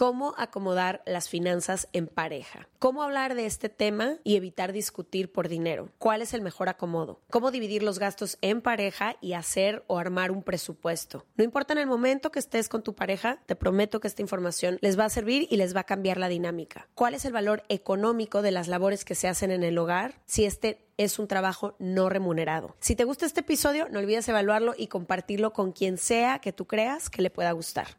[0.00, 2.66] cómo acomodar las finanzas en pareja.
[2.78, 5.90] Cómo hablar de este tema y evitar discutir por dinero.
[5.98, 7.20] ¿Cuál es el mejor acomodo?
[7.28, 11.26] Cómo dividir los gastos en pareja y hacer o armar un presupuesto.
[11.36, 14.78] No importa en el momento que estés con tu pareja, te prometo que esta información
[14.80, 16.88] les va a servir y les va a cambiar la dinámica.
[16.94, 20.46] ¿Cuál es el valor económico de las labores que se hacen en el hogar si
[20.46, 22.74] este es un trabajo no remunerado.
[22.80, 26.66] Si te gusta este episodio, no olvides evaluarlo y compartirlo con quien sea que tú
[26.66, 27.98] creas que le pueda gustar.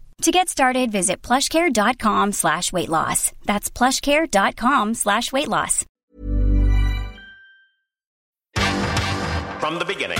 [0.21, 3.31] To get started, visit plushcare.com slash weight loss.
[3.45, 5.83] That's plushcare.com slash weight loss.
[9.59, 10.19] From the beginning.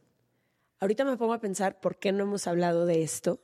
[0.81, 3.39] Ahorita me pongo a pensar por qué no hemos hablado de esto.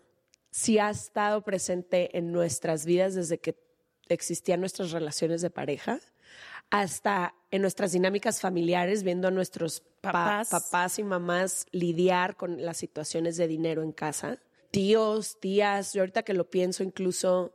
[0.49, 3.55] Si ha estado presente en nuestras vidas desde que
[4.09, 5.99] existían nuestras relaciones de pareja,
[6.71, 10.49] hasta en nuestras dinámicas familiares, viendo a nuestros papás.
[10.49, 14.39] papás y mamás lidiar con las situaciones de dinero en casa.
[14.71, 17.53] Tíos, tías, yo ahorita que lo pienso incluso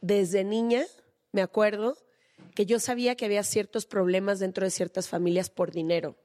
[0.00, 0.84] desde niña,
[1.32, 1.98] me acuerdo
[2.54, 6.16] que yo sabía que había ciertos problemas dentro de ciertas familias por dinero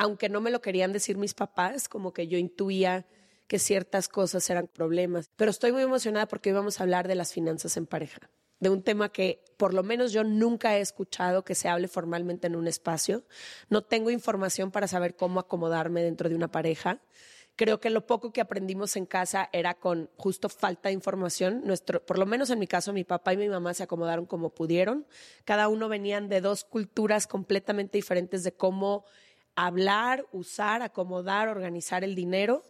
[0.00, 3.06] aunque no me lo querían decir mis papás, como que yo intuía
[3.46, 5.30] que ciertas cosas eran problemas.
[5.36, 8.30] Pero estoy muy emocionada porque hoy vamos a hablar de las finanzas en pareja,
[8.60, 12.46] de un tema que por lo menos yo nunca he escuchado que se hable formalmente
[12.46, 13.24] en un espacio.
[13.68, 17.02] No tengo información para saber cómo acomodarme dentro de una pareja.
[17.56, 21.60] Creo que lo poco que aprendimos en casa era con justo falta de información.
[21.66, 24.54] Nuestro, por lo menos en mi caso, mi papá y mi mamá se acomodaron como
[24.54, 25.06] pudieron.
[25.44, 29.04] Cada uno venían de dos culturas completamente diferentes de cómo
[29.54, 32.62] hablar, usar, acomodar, organizar el dinero.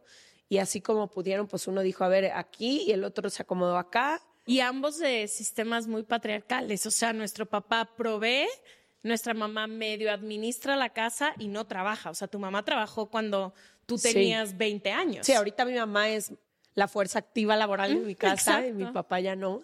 [0.49, 3.79] Y así como pudieron, pues uno dijo, a ver, aquí y el otro se acomodó
[3.79, 4.21] acá.
[4.47, 6.85] Y ambos de sistemas muy patriarcales.
[6.87, 8.49] O sea, nuestro papá provee,
[9.03, 12.11] nuestra mamá medio administra la casa y no trabaja.
[12.11, 13.55] O sea, tu mamá trabajó cuando
[13.87, 15.27] tú tenías 20 años.
[15.27, 16.33] Sí, ahorita mi mamá es
[16.75, 19.62] la fuerza activa laboral de mi casa y mi papá ya no.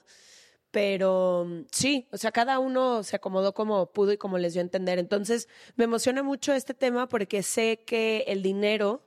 [0.77, 4.61] Pero mm, sí, o sea, cada uno se acomodó como pudo y como les dio
[4.61, 4.99] a entender.
[4.99, 9.01] Entonces, me emociona mucho este tema porque sé que el dinero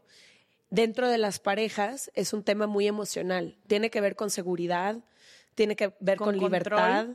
[0.72, 3.56] dentro de las parejas es un tema muy emocional.
[3.68, 4.97] Tiene que ver con seguridad,
[5.53, 7.09] tiene que ver con, libertad,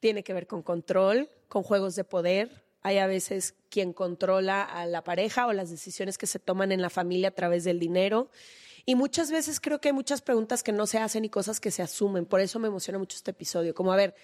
[0.00, 2.64] tiene que ver con control, con juegos de poder.
[2.82, 6.82] Hay a veces quien controla a la pareja o las decisiones que se toman en
[6.82, 8.30] la familia a través del dinero.
[8.88, 11.72] Y muchas veces creo que hay muchas preguntas que no se hacen y cosas que
[11.72, 12.24] se asumen.
[12.24, 13.74] Por eso me emociona mucho este episodio.
[13.74, 14.14] Como, a ver,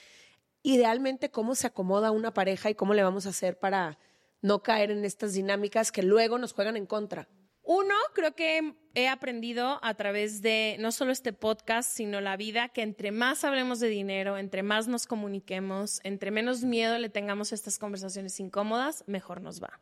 [0.63, 3.99] idealmente, ¿cómo se acomoda una pareja y cómo le vamos a hacer para
[4.41, 7.29] no caer en estas dinámicas que luego nos juegan en contra?
[7.65, 12.69] Uno, creo que he aprendido a través de no solo este podcast, sino la vida,
[12.69, 17.53] que entre más hablemos de dinero, entre más nos comuniquemos, entre menos miedo le tengamos
[17.53, 19.81] a estas conversaciones incómodas, mejor nos va.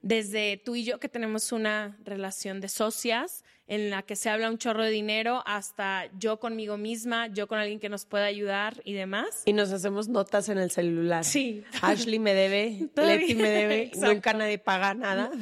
[0.00, 4.48] Desde tú y yo que tenemos una relación de socias en la que se habla
[4.48, 8.80] un chorro de dinero, hasta yo conmigo misma, yo con alguien que nos pueda ayudar
[8.84, 9.42] y demás.
[9.46, 11.24] Y nos hacemos notas en el celular.
[11.24, 11.64] Sí.
[11.82, 15.32] Ashley me debe, Leti me debe, nunca nadie paga nada.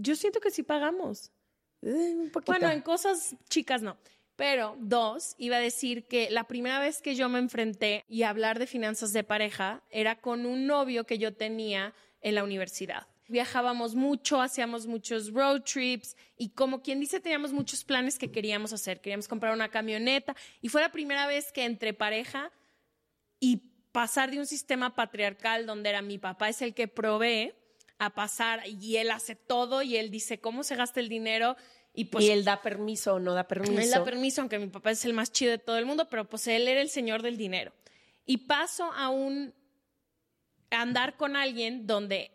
[0.00, 1.30] Yo siento que sí pagamos.
[1.82, 3.96] Eh, bueno, en cosas chicas no.
[4.36, 8.58] Pero dos, iba a decir que la primera vez que yo me enfrenté y hablar
[8.58, 13.06] de finanzas de pareja era con un novio que yo tenía en la universidad.
[13.28, 18.72] Viajábamos mucho, hacíamos muchos road trips y como quien dice teníamos muchos planes que queríamos
[18.72, 19.02] hacer.
[19.02, 22.50] Queríamos comprar una camioneta y fue la primera vez que entre pareja
[23.38, 23.58] y
[23.92, 27.52] pasar de un sistema patriarcal donde era mi papá es el que provee
[28.00, 31.54] a pasar y él hace todo y él dice cómo se gasta el dinero
[31.92, 33.78] y pues y él da permiso o no da permiso.
[33.78, 36.28] él da permiso, aunque mi papá es el más chido de todo el mundo, pero
[36.28, 37.72] pues él era el señor del dinero.
[38.24, 39.54] Y paso a un
[40.70, 42.30] a andar con alguien donde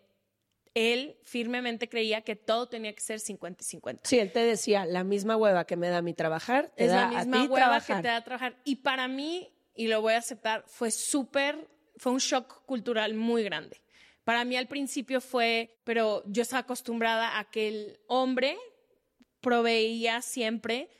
[0.74, 4.02] él firmemente creía que todo tenía que ser 50 y 50.
[4.08, 7.10] Sí, él te decía, la misma hueva que me da mi trabajar, te es da
[7.10, 7.96] la a misma ti hueva trabajar.
[7.96, 8.56] que te da a trabajar.
[8.62, 11.66] Y para mí, y lo voy a aceptar, fue súper,
[11.96, 13.80] fue un shock cultural muy grande.
[14.26, 18.58] Para mí al principio fue, pero yo estaba acostumbrada a que el hombre
[19.40, 20.90] proveía siempre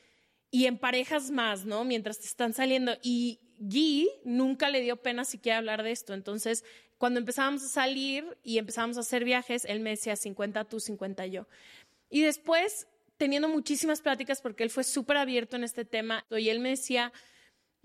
[0.52, 1.82] y en parejas más, ¿no?
[1.84, 2.96] Mientras te están saliendo.
[3.02, 6.14] Y Guy nunca le dio pena siquiera hablar de esto.
[6.14, 6.62] Entonces,
[6.98, 11.26] cuando empezábamos a salir y empezábamos a hacer viajes, él me decía 50 tú, 50
[11.26, 11.48] yo.
[12.08, 12.86] Y después,
[13.16, 17.12] teniendo muchísimas pláticas, porque él fue súper abierto en este tema, y él me decía,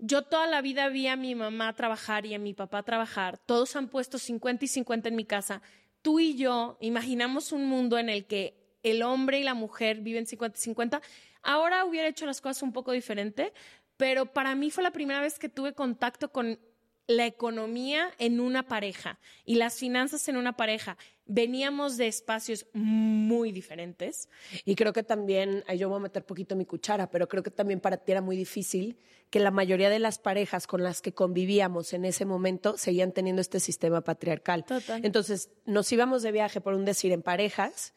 [0.04, 3.76] yo toda la vida vi a mi mamá trabajar y a mi papá trabajar, todos
[3.76, 5.62] han puesto 50 y 50 en mi casa.
[6.02, 10.26] Tú y yo imaginamos un mundo en el que el hombre y la mujer viven
[10.26, 11.00] 50 y 50.
[11.44, 13.52] Ahora hubiera hecho las cosas un poco diferente,
[13.96, 16.58] pero para mí fue la primera vez que tuve contacto con
[17.06, 20.96] la economía en una pareja y las finanzas en una pareja.
[21.26, 24.28] Veníamos de espacios muy diferentes.
[24.64, 27.50] Y creo que también, ahí yo voy a meter poquito mi cuchara, pero creo que
[27.50, 28.98] también para ti era muy difícil
[29.30, 33.40] que la mayoría de las parejas con las que convivíamos en ese momento seguían teniendo
[33.40, 34.64] este sistema patriarcal.
[34.64, 35.04] Total.
[35.04, 37.94] Entonces, nos íbamos de viaje, por un decir, en parejas,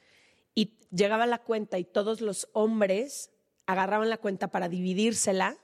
[0.53, 3.31] y llegaba la cuenta y todos los hombres
[3.65, 5.57] agarraban la cuenta para dividírsela.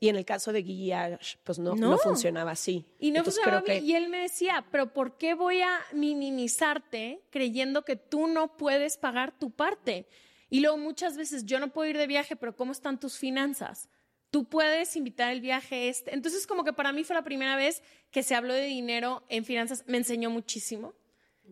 [0.00, 0.60] Y en el caso de
[0.94, 1.90] Ash, pues no, no.
[1.90, 1.98] No.
[1.98, 2.86] funcionaba así.
[2.98, 5.80] Y no Entonces, funcionaba creo que Y él me decía, pero ¿por qué voy a
[5.92, 10.06] minimizarte creyendo que tú no puedes pagar tu parte?
[10.50, 13.88] Y luego muchas veces yo no puedo ir de viaje, pero ¿cómo están tus finanzas?
[14.30, 16.14] Tú puedes invitar el viaje este.
[16.14, 19.44] Entonces como que para mí fue la primera vez que se habló de dinero en
[19.44, 19.84] finanzas.
[19.86, 20.94] Me enseñó muchísimo.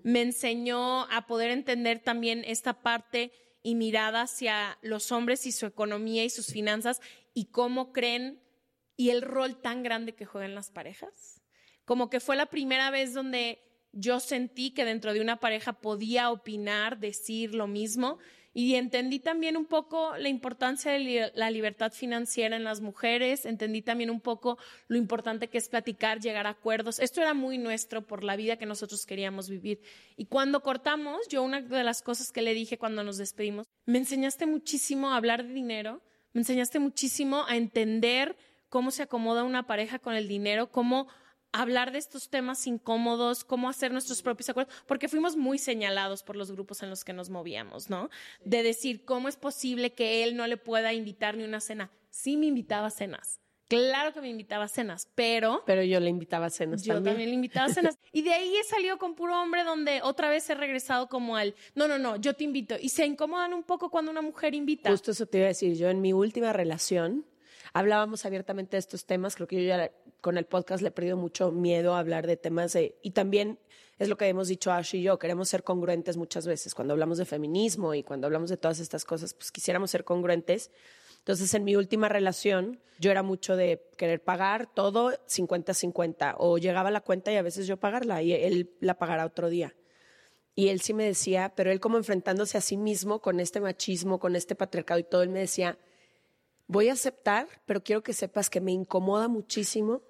[0.02, 3.32] Me enseñó a poder entender también esta parte
[3.62, 7.00] y mirada hacia los hombres y su economía y sus finanzas
[7.36, 8.42] y cómo creen
[8.96, 11.42] y el rol tan grande que juegan las parejas.
[11.84, 13.60] Como que fue la primera vez donde
[13.92, 18.18] yo sentí que dentro de una pareja podía opinar, decir lo mismo
[18.54, 23.82] y entendí también un poco la importancia de la libertad financiera en las mujeres, entendí
[23.82, 24.56] también un poco
[24.88, 26.98] lo importante que es platicar, llegar a acuerdos.
[26.98, 29.82] Esto era muy nuestro por la vida que nosotros queríamos vivir.
[30.16, 33.98] Y cuando cortamos, yo una de las cosas que le dije cuando nos despedimos, me
[33.98, 36.00] enseñaste muchísimo a hablar de dinero,
[36.36, 38.36] me enseñaste muchísimo a entender
[38.68, 41.08] cómo se acomoda una pareja con el dinero, cómo
[41.50, 46.36] hablar de estos temas incómodos, cómo hacer nuestros propios acuerdos, porque fuimos muy señalados por
[46.36, 48.10] los grupos en los que nos movíamos, ¿no?
[48.44, 51.90] De decir, ¿cómo es posible que él no le pueda invitar ni una cena?
[52.10, 53.40] Sí me invitaba a cenas.
[53.68, 57.14] Claro que me invitaba a cenas, pero Pero yo le invitaba a cenas yo también.
[57.14, 57.98] también le invitaba a cenas.
[58.12, 61.54] Y de ahí he salido con puro hombre donde otra vez he regresado como al,
[61.74, 62.76] no, no, no, yo te invito.
[62.80, 64.90] Y se incomodan un poco cuando una mujer invita.
[64.90, 65.76] Justo eso te iba a decir.
[65.76, 67.26] Yo en mi última relación
[67.72, 69.34] hablábamos abiertamente de estos temas.
[69.34, 69.90] Creo que yo ya
[70.20, 72.96] con el podcast le he perdido mucho miedo a hablar de temas de...
[73.02, 73.58] Y también
[73.98, 76.74] es lo que hemos dicho Ash y yo, queremos ser congruentes muchas veces.
[76.74, 80.70] Cuando hablamos de feminismo y cuando hablamos de todas estas cosas, pues quisiéramos ser congruentes.
[81.26, 86.36] Entonces, en mi última relación, yo era mucho de querer pagar todo 50-50.
[86.38, 89.74] O llegaba la cuenta y a veces yo pagarla y él la pagará otro día.
[90.54, 94.20] Y él sí me decía, pero él como enfrentándose a sí mismo con este machismo,
[94.20, 95.80] con este patriarcado y todo, él me decía,
[96.68, 100.02] voy a aceptar, pero quiero que sepas que me incomoda muchísimo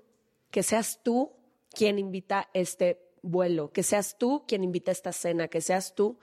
[0.50, 1.32] que seas tú
[1.70, 6.18] quien invita este vuelo, que seas tú quien invita esta cena, que seas tú.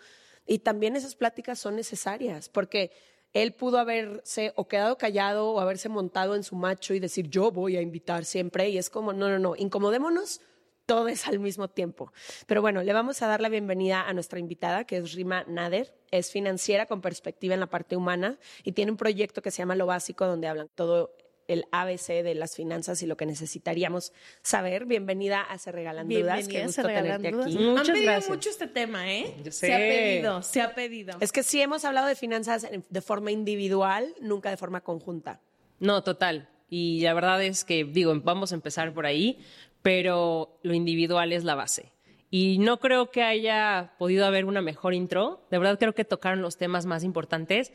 [0.45, 2.91] Y también esas pláticas son necesarias, porque
[3.33, 7.51] él pudo haberse o quedado callado o haberse montado en su macho y decir, yo
[7.51, 8.69] voy a invitar siempre.
[8.69, 10.41] Y es como, no, no, no, incomodémonos
[10.85, 12.11] todos al mismo tiempo.
[12.45, 15.93] Pero bueno, le vamos a dar la bienvenida a nuestra invitada, que es Rima Nader.
[16.11, 19.75] Es financiera con perspectiva en la parte humana y tiene un proyecto que se llama
[19.75, 21.15] Lo Básico, donde hablan todo
[21.47, 24.85] el ABC de las finanzas y lo que necesitaríamos saber.
[24.85, 26.47] Bienvenida a Se Regalan Dudas.
[26.47, 27.45] Qué Bienvenida, gusto tenerte dudas.
[27.47, 27.67] aquí.
[27.67, 28.29] Han pedido gracias.
[28.29, 29.33] mucho este tema, ¿eh?
[29.43, 31.17] Yo Se ha pedido, se ha pedido.
[31.19, 35.39] Es que sí hemos hablado de finanzas de forma individual, nunca de forma conjunta.
[35.79, 36.49] No, total.
[36.69, 39.39] Y la verdad es que, digo, vamos a empezar por ahí,
[39.81, 41.91] pero lo individual es la base.
[42.31, 45.45] Y no creo que haya podido haber una mejor intro.
[45.51, 47.71] De verdad creo que tocaron los temas más importantes.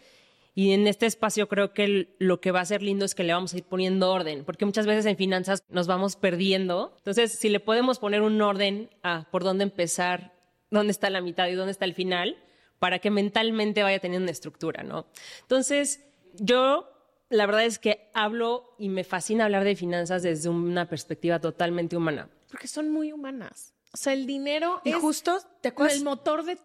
[0.59, 3.33] Y en este espacio creo que lo que va a ser lindo es que le
[3.33, 6.95] vamos a ir poniendo orden, porque muchas veces en finanzas nos vamos perdiendo.
[6.97, 10.33] Entonces, si le podemos poner un orden a por dónde empezar,
[10.73, 12.43] dónde está la mitad y dónde está el final,
[12.81, 15.07] para que mentalmente vaya teniendo una estructura, ¿no?
[15.43, 16.05] Entonces,
[16.41, 16.91] yo
[17.29, 21.97] la verdad es que hablo y me fascina hablar de finanzas desde una perspectiva totalmente
[21.97, 22.31] humana.
[22.51, 23.75] Porque son muy humanas.
[23.93, 25.99] O sea, el dinero Y es justo, ¿te acuerdas?
[25.99, 26.59] el motor de,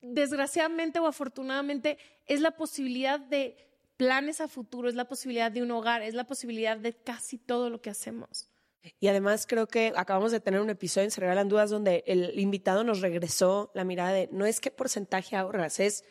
[0.00, 3.56] desgraciadamente o afortunadamente, es la posibilidad de
[3.96, 7.68] planes a futuro, es la posibilidad de un hogar, es la posibilidad de casi todo
[7.68, 8.48] lo que hacemos.
[9.00, 12.38] Y además creo que acabamos de tener un episodio en Se Regalan Dudas donde el
[12.38, 16.04] invitado nos regresó la mirada de no es qué porcentaje ahorras, es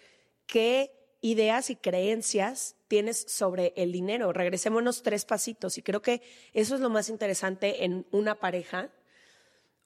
[0.46, 4.34] qué ideas y creencias tienes sobre el dinero.
[4.34, 6.22] Regresémonos tres pasitos y creo que
[6.54, 8.92] eso es lo más interesante en una pareja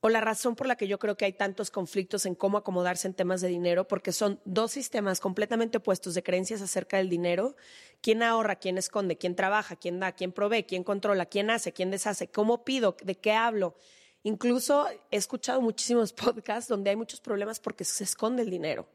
[0.02, 3.08] o la razón por la que yo creo que hay tantos conflictos en cómo acomodarse
[3.08, 7.56] en temas de dinero, porque son dos sistemas completamente opuestos de creencias acerca del dinero.
[8.02, 8.56] ¿Quién ahorra?
[8.56, 9.18] ¿Quién esconde?
[9.18, 9.76] ¿Quién trabaja?
[9.76, 10.12] ¿Quién da?
[10.14, 10.64] ¿Quién provee?
[10.64, 11.28] ¿Quién controla?
[11.28, 11.72] ¿Quién hace?
[11.72, 12.28] ¿Quién deshace?
[12.28, 12.98] ¿Cómo pido?
[13.04, 13.76] ¿De qué hablo?
[14.24, 18.88] Incluso he escuchado muchísimos podcasts donde hay muchos problemas porque se esconde el dinero.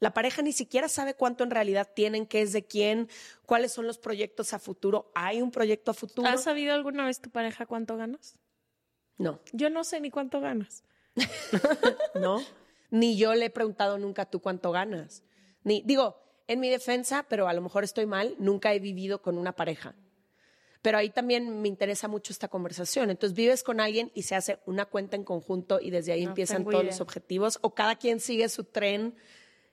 [0.00, 3.08] La pareja ni siquiera sabe cuánto en realidad tienen, qué es de quién,
[3.44, 5.10] cuáles son los proyectos a futuro.
[5.14, 6.28] ¿Hay un proyecto a futuro?
[6.28, 8.38] ¿Has sabido alguna vez tu pareja cuánto ganas?
[9.18, 9.40] No.
[9.52, 10.84] Yo no sé ni cuánto ganas.
[12.14, 12.42] ¿no?
[12.90, 15.22] Ni yo le he preguntado nunca tú cuánto ganas.
[15.64, 19.38] Ni, digo, en mi defensa, pero a lo mejor estoy mal, nunca he vivido con
[19.38, 19.94] una pareja.
[20.82, 23.10] Pero ahí también me interesa mucho esta conversación.
[23.10, 26.30] Entonces vives con alguien y se hace una cuenta en conjunto y desde ahí No
[26.30, 26.92] empiezan todos idea.
[26.92, 29.16] los objetivos o cada quien sigue su tren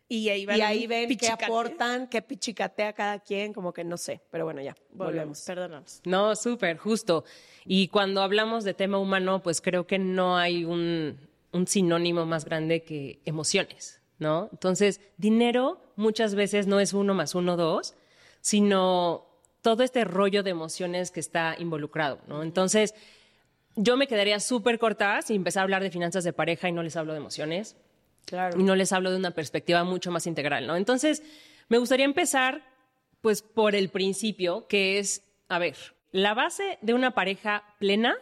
[0.09, 1.45] Y ahí, y ahí ven qué pichicate.
[1.45, 4.21] aportan, qué pichicatea cada quien, como que no sé.
[4.29, 6.01] Pero bueno, ya, Volvemos, perdónanos.
[6.05, 7.23] No, súper, justo.
[7.65, 11.17] Y cuando hablamos de tema humano, pues creo que no hay un,
[11.51, 14.49] un sinónimo más grande que emociones, ¿no?
[14.51, 17.95] Entonces, dinero muchas veces no es uno más uno, dos,
[18.41, 19.25] sino
[19.61, 22.43] todo este rollo de emociones que está involucrado, ¿no?
[22.43, 22.93] Entonces,
[23.75, 26.83] yo me quedaría súper corta si empezar a hablar de finanzas de pareja y no
[26.83, 27.77] les hablo de emociones
[28.25, 28.59] Claro.
[28.59, 30.75] y no les hablo de una perspectiva mucho más integral, ¿no?
[30.75, 31.23] Entonces,
[31.69, 32.63] me gustaría empezar,
[33.21, 35.75] pues, por el principio, que es, a ver,
[36.11, 38.15] la base de una pareja plena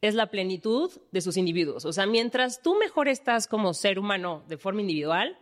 [0.00, 1.84] es la plenitud de sus individuos.
[1.84, 5.36] O sea, mientras tú mejor estás como ser humano de forma individual,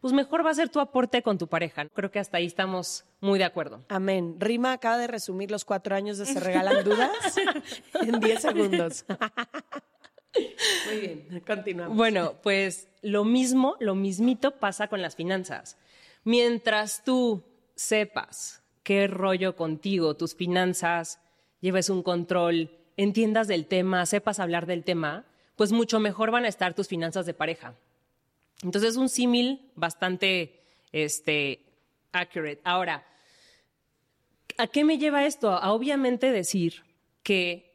[0.00, 1.88] pues mejor va a ser tu aporte con tu pareja.
[1.88, 3.82] Creo que hasta ahí estamos muy de acuerdo.
[3.88, 4.36] Amén.
[4.38, 7.10] Rima acaba de resumir los cuatro años de Se Regalan Dudas
[8.02, 9.06] en 10 segundos.
[10.86, 11.96] Muy bien, continuamos.
[11.96, 15.76] Bueno, pues lo mismo, lo mismito pasa con las finanzas.
[16.24, 17.42] Mientras tú
[17.74, 21.20] sepas qué rollo contigo, tus finanzas,
[21.60, 25.24] lleves un control, entiendas del tema, sepas hablar del tema,
[25.56, 27.74] pues mucho mejor van a estar tus finanzas de pareja.
[28.62, 31.60] Entonces es un símil bastante este,
[32.12, 32.60] accurate.
[32.64, 33.06] Ahora,
[34.56, 35.50] ¿a qué me lleva esto?
[35.50, 36.84] A obviamente decir
[37.22, 37.73] que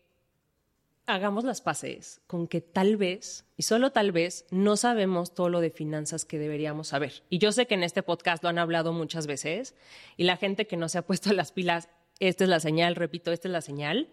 [1.10, 5.60] hagamos las paces con que tal vez, y solo tal vez, no sabemos todo lo
[5.60, 7.24] de finanzas que deberíamos saber.
[7.30, 9.76] Y yo sé que en este podcast lo han hablado muchas veces,
[10.18, 11.90] y la gente que no se ha puesto las pilas,
[12.20, 14.10] esta es la señal, repito, esta es la señal,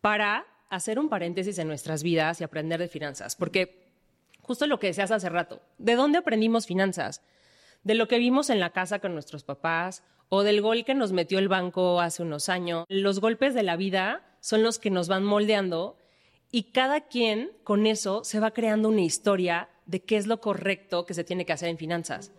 [0.00, 3.36] para hacer un paréntesis en nuestras vidas y aprender de finanzas.
[3.36, 3.88] Porque
[4.42, 7.22] justo lo que decías hace rato, ¿de dónde aprendimos finanzas?
[7.84, 11.12] De lo que vimos en la casa con nuestros papás o del gol que nos
[11.12, 12.84] metió el banco hace unos años.
[12.88, 15.96] Los golpes de la vida son los que nos van moldeando
[16.54, 21.04] y cada quien con eso se va creando una historia de qué es lo correcto
[21.04, 22.30] que se tiene que hacer en finanzas.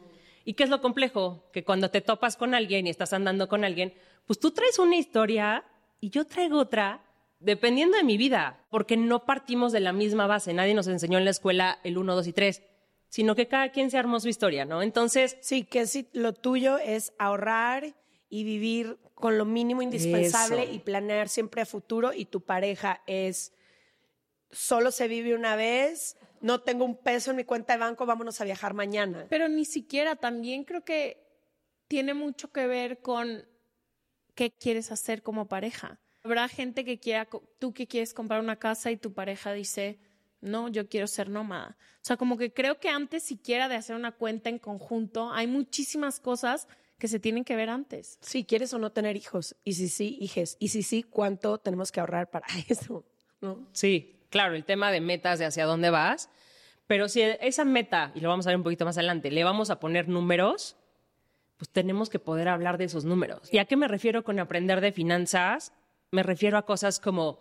[0.45, 1.43] ¿Y qué es lo complejo?
[1.51, 3.93] Que cuando te topas con alguien y estás andando con alguien,
[4.25, 5.65] pues tú traes una historia
[5.99, 7.03] y yo traigo otra,
[7.41, 10.53] dependiendo de mi vida, porque no partimos de la misma base.
[10.53, 12.63] Nadie nos enseñó en la escuela el 1, 2 y 3,
[13.09, 14.81] sino que cada quien se armó su historia, ¿no?
[14.81, 17.93] Entonces, Sí, que si lo tuyo es ahorrar
[18.29, 20.71] y vivir con lo mínimo indispensable Eso.
[20.71, 23.51] y planear siempre a futuro y tu pareja es
[24.51, 28.39] solo se vive una vez, no tengo un peso en mi cuenta de banco, vámonos
[28.41, 29.25] a viajar mañana.
[29.29, 31.25] Pero ni siquiera también creo que
[31.87, 33.45] tiene mucho que ver con
[34.33, 35.99] qué quieres hacer como pareja.
[36.23, 37.27] Habrá gente que quiera,
[37.59, 39.99] tú que quieres comprar una casa y tu pareja dice,
[40.41, 41.77] no, yo quiero ser nómada.
[41.79, 45.47] O sea, como que creo que antes siquiera de hacer una cuenta en conjunto, hay
[45.47, 48.17] muchísimas cosas que se tienen que ver antes.
[48.21, 51.91] Si quieres o no tener hijos, y si sí, hijes, y si sí, cuánto tenemos
[51.91, 53.05] que ahorrar para eso,
[53.41, 53.67] ¿no?
[53.73, 56.29] Sí, claro, el tema de metas, de hacia dónde vas,
[56.87, 59.69] pero si esa meta, y lo vamos a ver un poquito más adelante, le vamos
[59.69, 60.75] a poner números,
[61.55, 63.47] pues tenemos que poder hablar de esos números.
[63.53, 65.71] ¿Y a qué me refiero con aprender de finanzas?
[66.11, 67.39] Me refiero a cosas como,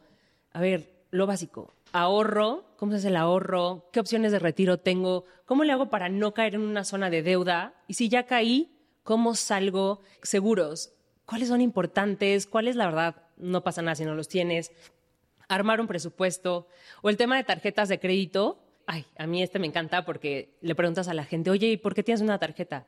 [0.52, 3.88] a ver, lo básico, ahorro, ¿cómo se hace el ahorro?
[3.92, 5.24] ¿Qué opciones de retiro tengo?
[5.46, 7.74] ¿Cómo le hago para no caer en una zona de deuda?
[7.88, 8.70] Y si ya caí,
[9.02, 10.00] ¿cómo salgo?
[10.22, 10.92] Seguros,
[11.26, 12.46] ¿cuáles son importantes?
[12.46, 14.70] ¿Cuáles, la verdad, no pasa nada si no los tienes?
[15.48, 16.66] Armar un presupuesto
[17.02, 18.58] o el tema de tarjetas de crédito.
[18.86, 21.94] Ay, a mí este me encanta porque le preguntas a la gente, oye, ¿y por
[21.94, 22.86] qué tienes una tarjeta?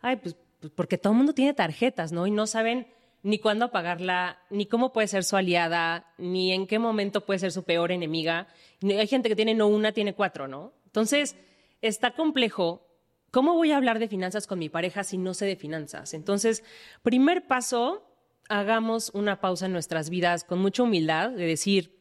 [0.00, 2.26] Ay, pues, pues porque todo el mundo tiene tarjetas, ¿no?
[2.26, 2.86] Y no saben
[3.22, 7.52] ni cuándo apagarla, ni cómo puede ser su aliada, ni en qué momento puede ser
[7.52, 8.48] su peor enemiga.
[8.82, 10.72] Hay gente que tiene no una, tiene cuatro, ¿no?
[10.86, 11.36] Entonces,
[11.82, 12.86] está complejo.
[13.30, 16.14] ¿Cómo voy a hablar de finanzas con mi pareja si no sé de finanzas?
[16.14, 16.64] Entonces,
[17.02, 18.09] primer paso,
[18.50, 21.96] hagamos una pausa en nuestras vidas con mucha humildad de decir,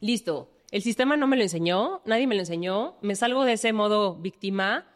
[0.00, 3.72] listo, el sistema no me lo enseñó, nadie me lo enseñó, me salgo de ese
[3.72, 4.86] modo víctima,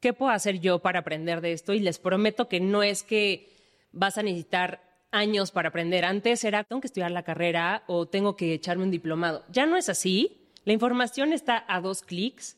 [0.00, 1.74] ¿qué puedo hacer yo para aprender de esto?
[1.74, 3.52] Y les prometo que no es que
[3.90, 6.04] vas a necesitar años para aprender.
[6.04, 9.44] Antes era, tengo que estudiar la carrera o tengo que echarme un diplomado.
[9.50, 10.48] Ya no es así.
[10.64, 12.56] La información está a dos clics.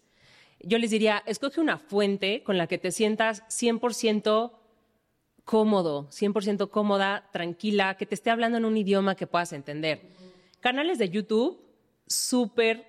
[0.61, 4.53] Yo les diría, escoge una fuente con la que te sientas 100%
[5.45, 10.03] cómodo, 100% cómoda, tranquila, que te esté hablando en un idioma que puedas entender.
[10.61, 11.61] Canales de YouTube,
[12.07, 12.87] súper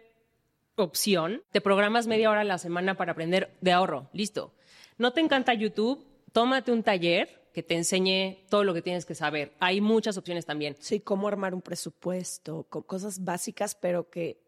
[0.76, 1.42] opción.
[1.52, 4.10] Te programas media hora a la semana para aprender de ahorro.
[4.14, 4.54] Listo.
[4.98, 6.06] ¿No te encanta YouTube?
[6.32, 9.54] Tómate un taller que te enseñe todo lo que tienes que saber.
[9.60, 10.76] Hay muchas opciones también.
[10.80, 14.42] Sí, cómo armar un presupuesto, con cosas básicas, pero que,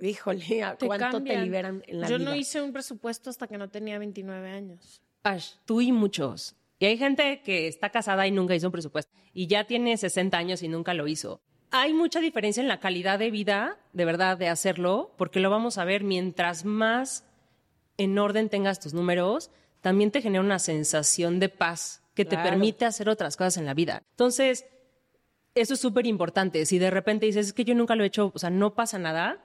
[0.00, 2.30] híjole, ¿a ¿cuánto te liberan en la Yo vida?
[2.30, 5.00] no hice un presupuesto hasta que no tenía 29 años.
[5.22, 6.54] Ash, tú y muchos.
[6.78, 9.12] Y hay gente que está casada y nunca hizo un presupuesto.
[9.32, 11.40] Y ya tiene 60 años y nunca lo hizo.
[11.70, 15.78] Hay mucha diferencia en la calidad de vida, de verdad, de hacerlo, porque lo vamos
[15.78, 17.24] a ver mientras más
[17.98, 22.84] en orden tengas tus números, también te genera una sensación de paz que te permite
[22.84, 24.02] hacer otras cosas en la vida.
[24.12, 24.66] Entonces,
[25.54, 26.64] eso es súper importante.
[26.66, 28.98] Si de repente dices, es que yo nunca lo he hecho, o sea, no pasa
[28.98, 29.42] nada,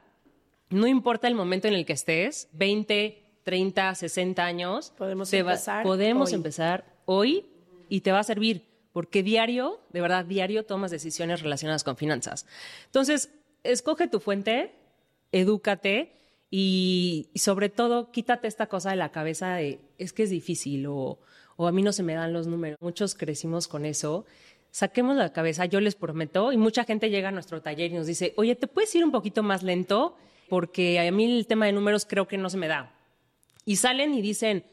[0.69, 5.53] no importa el momento en el que estés, 20, 30, 60 años, Podemos te va-
[5.53, 6.35] empezar podemos hoy.
[6.35, 7.45] empezar hoy
[7.89, 12.45] y te va a servir, porque diario, de verdad, diario tomas decisiones relacionadas con finanzas.
[12.85, 13.29] Entonces,
[13.63, 14.73] escoge tu fuente,
[15.31, 16.13] edúcate
[16.49, 20.87] y, y sobre todo quítate esta cosa de la cabeza de es que es difícil
[20.87, 21.19] o,
[21.55, 22.77] o a mí no se me dan los números.
[22.81, 24.25] Muchos crecimos con eso.
[24.71, 28.07] Saquemos la cabeza, yo les prometo, y mucha gente llega a nuestro taller y nos
[28.07, 30.15] dice, oye, ¿te puedes ir un poquito más lento?
[30.47, 32.93] Porque a mí el tema de números creo que no se me da.
[33.65, 34.63] Y salen y dicen,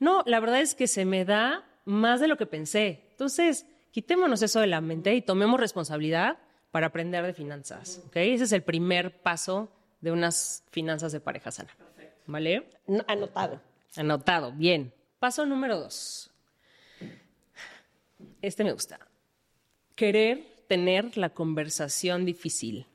[0.00, 3.02] no, la verdad es que se me da más de lo que pensé.
[3.10, 6.38] Entonces, quitémonos eso de la mente y tomemos responsabilidad
[6.70, 8.02] para aprender de finanzas.
[8.06, 8.16] ¿ok?
[8.16, 9.70] Ese es el primer paso
[10.00, 11.70] de unas finanzas de pareja sana.
[12.26, 12.68] ¿Vale?
[12.86, 13.60] No, Anotado.
[13.96, 14.92] Anotado, bien.
[15.18, 16.30] Paso número dos.
[18.42, 18.98] Este me gusta.
[19.94, 22.86] Querer tener la conversación difícil.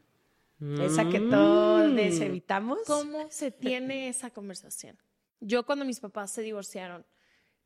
[0.82, 2.80] Esa que todos evitamos.
[2.86, 4.98] ¿Cómo se tiene esa conversación?
[5.40, 7.06] Yo cuando mis papás se divorciaron,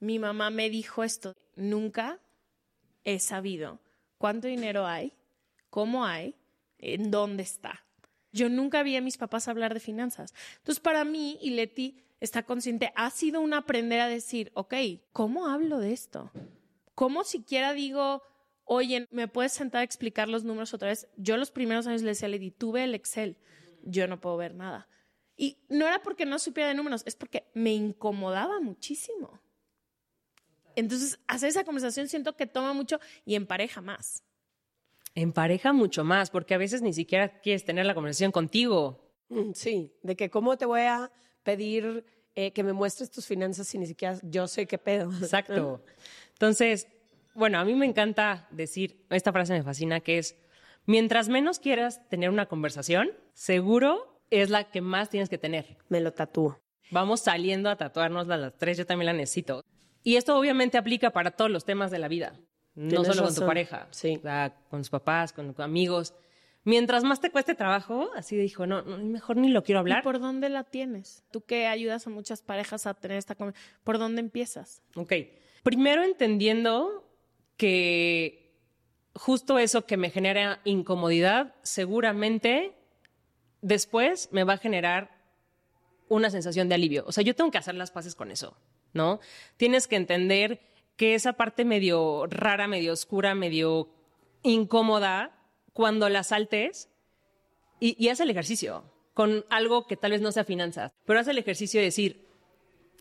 [0.04, 2.20] mi mamá me dijo esto, nunca
[3.06, 3.80] he sabido
[4.18, 5.13] cuánto dinero hay,
[5.70, 6.36] cómo hay,
[6.78, 7.86] en dónde está.
[8.34, 10.34] Yo nunca vi a mis papás hablar de finanzas.
[10.58, 14.74] Entonces, para mí, y Leti está consciente, ha sido un aprender a decir, ok,
[15.13, 16.32] ¿cómo hablo de esto?
[16.96, 18.24] ¿Cómo siquiera digo,
[18.66, 21.08] oye, ¿me puedes sentar a explicar los números otra vez?
[21.16, 23.38] Yo los primeros años le decía a Leti, tuve el Excel,
[23.84, 24.89] yo no puedo ver nada.
[25.38, 29.39] Y no era porque no supiera de números, es porque me incomodaba muchísimo.
[30.75, 34.23] Entonces, hacer esa conversación siento que toma mucho y en pareja más.
[35.15, 39.12] En pareja mucho más, porque a veces ni siquiera quieres tener la conversación contigo.
[39.29, 41.12] Mm, Sí, de que cómo te voy a
[41.43, 42.05] pedir
[42.36, 45.12] eh, que me muestres tus finanzas si ni siquiera yo sé qué pedo.
[45.21, 45.83] Exacto.
[46.33, 46.88] Entonces,
[47.36, 50.36] bueno, a mí me encanta decir, esta frase me fascina, que es,
[50.86, 55.77] mientras menos quieras tener una conversación, seguro es la que más tienes que tener.
[55.89, 56.59] Me lo tatúo.
[56.89, 59.63] Vamos saliendo a tatuarnos las tres, yo también la necesito.
[60.04, 62.34] Y esto obviamente aplica para todos los temas de la vida,
[62.76, 64.20] no Tienes solo con tu pareja, Sí.
[64.70, 66.13] con tus papás, con tus amigos.
[66.66, 70.04] Mientras más te cueste trabajo, así dijo, no, no, mejor ni lo quiero ¿Y hablar.
[70.04, 71.24] por dónde la tienes?
[71.32, 74.82] Tú que ayudas a muchas parejas a tener esta conversación, ¿por dónde empiezas?
[74.96, 75.13] Ok.
[75.63, 77.06] Primero entendiendo
[77.58, 78.56] que
[79.13, 82.74] justo eso que me genera incomodidad, seguramente
[83.62, 85.12] después me va a generar
[86.10, 87.04] una sensación de alivio.
[87.08, 88.58] O sea, yo tengo que hacer las paces con eso,
[88.93, 89.19] ¿no?
[89.58, 90.62] Tienes que entender
[90.95, 93.89] que esa parte medio rara, medio oscura, medio
[94.43, 95.32] incómoda,
[95.73, 96.89] cuando la saltes
[97.79, 101.27] y, y haz el ejercicio con algo que tal vez no sea finanzas, pero haz
[101.27, 102.25] el ejercicio de decir,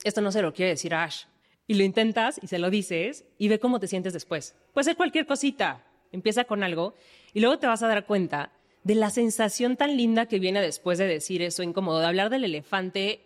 [0.04, 1.24] esto no se lo quiere decir a Ash.
[1.66, 4.56] Y lo intentas y se lo dices y ve cómo te sientes después.
[4.74, 5.86] Puede ser cualquier cosita.
[6.10, 6.94] Empieza con algo
[7.32, 8.52] y luego te vas a dar cuenta
[8.82, 12.44] de la sensación tan linda que viene después de decir eso incómodo, de hablar del
[12.44, 13.24] elefante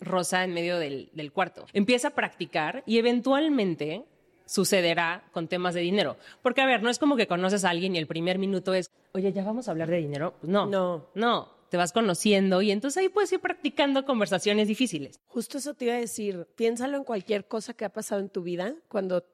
[0.00, 1.66] rosa en medio del, del cuarto.
[1.72, 4.04] Empieza a practicar y eventualmente
[4.46, 6.16] sucederá con temas de dinero.
[6.42, 8.90] Porque, a ver, no es como que conoces a alguien y el primer minuto es,
[9.12, 10.34] oye, ya vamos a hablar de dinero.
[10.40, 11.06] Pues no, No.
[11.14, 15.20] no, te vas conociendo y entonces ahí puedes ir practicando conversaciones difíciles.
[15.26, 16.46] Justo eso te iba a decir.
[16.56, 19.24] Piénsalo en cualquier cosa que ha pasado en tu vida cuando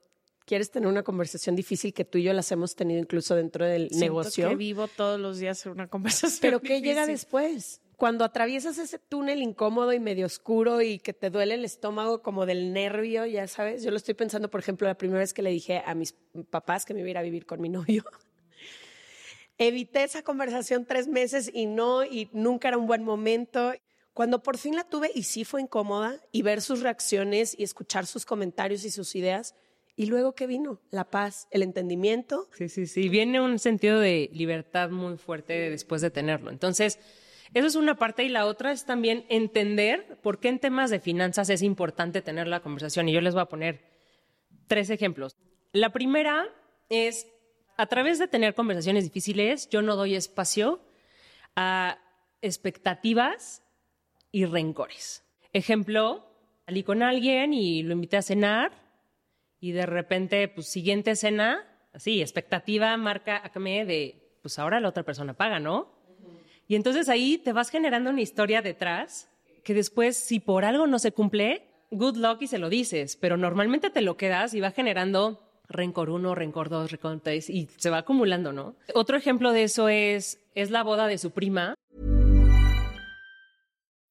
[0.47, 3.89] quieres tener una conversación difícil que tú y yo las hemos tenido incluso dentro del
[3.91, 4.49] Siento negocio.
[4.49, 6.41] que vivo todos los días en una conversación.
[6.43, 7.81] Pero ¿qué llega después?
[7.97, 12.47] Cuando atraviesas ese túnel incómodo y medio oscuro y que te duele el estómago como
[12.47, 13.83] del nervio, ya sabes.
[13.83, 16.15] Yo lo estoy pensando, por ejemplo, la primera vez que le dije a mis
[16.51, 18.05] papás que me iba a ir a vivir con mi novio.
[19.59, 23.73] Evité esa conversación tres meses y no, y nunca era un buen momento.
[24.13, 28.07] Cuando por fin la tuve y sí fue incómoda, y ver sus reacciones y escuchar
[28.07, 29.55] sus comentarios y sus ideas,
[29.97, 33.09] y luego qué vino, la paz, el entendimiento, Sí, sí, sí.
[33.09, 36.51] Viene un sentido de libertad muy fuerte después de tenerlo.
[36.51, 36.99] Entonces,
[37.55, 40.99] eso es una parte y la otra es también entender por qué en temas de
[40.99, 43.09] finanzas es importante tener la conversación.
[43.09, 43.81] Y yo les voy a poner
[44.67, 45.37] tres ejemplos.
[45.73, 46.49] La primera
[46.89, 47.29] es,
[47.77, 50.81] a través de tener conversaciones difíciles, yo no doy espacio
[51.55, 51.99] a
[52.43, 53.63] expectativas
[54.33, 55.25] y rencores.
[55.53, 56.27] Ejemplo,
[56.67, 58.73] salí con alguien y lo invité a cenar
[59.61, 65.05] y de repente, pues siguiente cena, así, expectativa, marca acme de, pues ahora la otra
[65.05, 65.94] persona paga, ¿no?
[66.75, 69.31] Y entonces ahí te vas generando una historia detrás
[69.63, 73.37] que después, si por algo no se cumple, good luck y se lo dices, pero
[73.37, 77.91] normalmente te lo quedas y va generando rencor uno, rencor dos, rencor tres y se
[77.91, 78.75] va acumulando, ¿no?
[78.93, 81.77] Otro ejemplo de eso es, es la boda de su prima.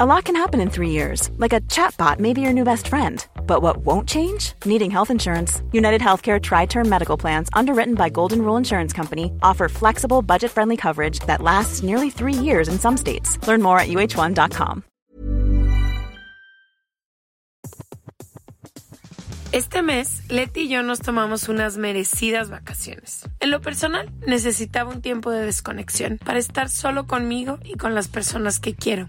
[0.00, 2.88] A lot can happen in three years, like a chatbot may be your new best
[2.88, 3.24] friend.
[3.46, 4.54] But what won't change?
[4.64, 5.62] Needing health insurance.
[5.70, 10.50] United Healthcare Tri Term Medical Plans, underwritten by Golden Rule Insurance Company, offer flexible, budget
[10.50, 13.38] friendly coverage that lasts nearly three years in some states.
[13.46, 14.82] Learn more at uh1.com.
[19.52, 23.28] Este mes, Leti y yo nos tomamos unas merecidas vacaciones.
[23.38, 28.08] En lo personal, necesitaba un tiempo de desconexión para estar solo conmigo y con las
[28.08, 29.08] personas que quiero.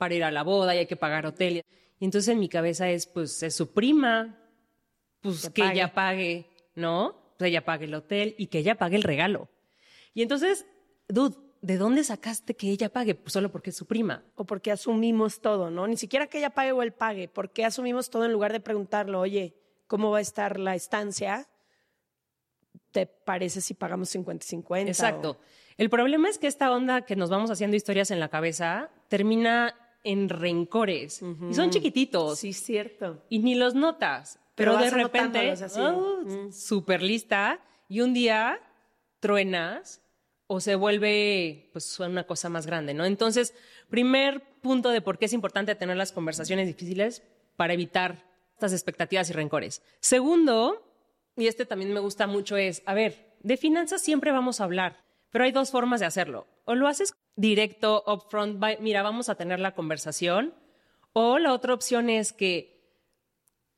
[0.00, 1.62] para ir a la boda y hay que pagar hotel.
[1.98, 4.38] Y entonces en mi cabeza es, pues, es su prima,
[5.20, 5.74] pues Que que, pague.
[5.74, 7.34] ella pague, ¿no?
[7.36, 9.50] Pues ella pague el hotel y que ella pague el regalo.
[10.14, 10.64] Y entonces,
[11.06, 13.14] dude, ¿de dónde sacaste que ella pague?
[13.14, 14.24] Pues solo porque es su prima.
[14.36, 15.86] o porque asumimos todo, ¿no?
[15.86, 19.20] Ni siquiera que ella pague o él pague, porque asumimos todo en lugar de preguntarlo,
[19.20, 19.54] oye,
[19.86, 21.46] ¿cómo va a estar la estancia?
[22.90, 24.90] ¿Te parece si pagamos 50 y 50?
[24.90, 25.38] Exacto.
[25.76, 29.74] El problema es que esta onda que nos vamos haciendo historias en la cabeza termina
[30.02, 31.22] en rencores.
[31.48, 32.38] Y son chiquititos.
[32.38, 33.24] Sí, cierto.
[33.28, 34.38] Y ni los notas.
[34.54, 37.60] Pero Pero, de repente, oh, súper lista.
[37.88, 38.60] Y un día
[39.20, 40.02] truenas
[40.46, 43.04] o se vuelve pues una cosa más grande, ¿no?
[43.04, 43.54] Entonces,
[43.88, 47.22] primer punto de por qué es importante tener las conversaciones difíciles
[47.56, 49.82] para evitar estas expectativas y rencores.
[50.00, 50.82] Segundo,
[51.36, 54.96] y este también me gusta mucho, es, a ver, de finanzas siempre vamos a hablar,
[55.30, 56.46] pero hay dos formas de hacerlo.
[56.64, 60.52] O lo haces directo, upfront, mira, vamos a tener la conversación,
[61.14, 62.78] o la otra opción es que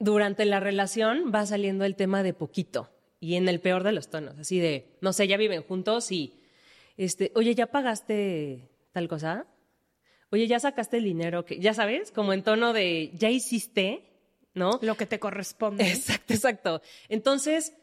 [0.01, 4.11] durante la relación va saliendo el tema de poquito y en el peor de los
[4.11, 6.43] tonos, así de, no sé, ya viven juntos y,
[6.97, 9.47] este, oye, ¿ya pagaste tal cosa?
[10.31, 11.45] Oye, ¿ya sacaste el dinero?
[11.45, 14.09] que Ya sabes, como en tono de, ¿ya hiciste?
[14.55, 14.81] ¿No?
[14.83, 15.89] Lo que te corresponde.
[15.89, 16.83] Exacto, exacto.
[17.09, 17.75] Entonces,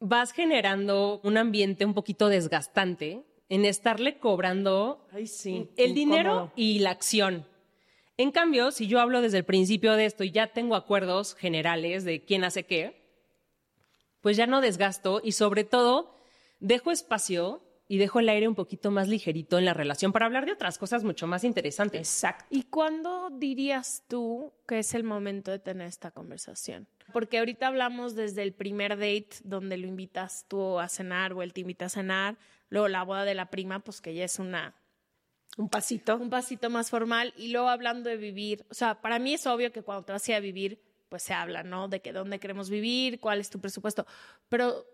[0.00, 5.68] vas generando un ambiente un poquito desgastante en estarle cobrando Ay, sí.
[5.76, 7.46] el dinero y la acción.
[8.18, 12.04] En cambio, si yo hablo desde el principio de esto y ya tengo acuerdos generales
[12.04, 13.02] de quién hace qué,
[14.20, 16.14] pues ya no desgasto y sobre todo
[16.58, 20.46] dejo espacio y dejo el aire un poquito más ligerito en la relación para hablar
[20.46, 22.00] de otras cosas mucho más interesantes.
[22.00, 22.46] Exacto.
[22.50, 26.88] ¿Y cuándo dirías tú que es el momento de tener esta conversación?
[27.12, 31.52] Porque ahorita hablamos desde el primer date donde lo invitas tú a cenar o él
[31.52, 32.36] te invita a cenar,
[32.68, 34.74] luego la boda de la prima, pues que ya es una
[35.56, 36.16] Un pasito.
[36.16, 39.72] un pasito más formal y luego hablando de vivir, o sea, para mí es obvio
[39.72, 41.88] que cuando te vas a ir a vivir, pues se habla, ¿no?
[41.88, 44.06] De que dónde queremos vivir, cuál es tu presupuesto,
[44.48, 44.84] pero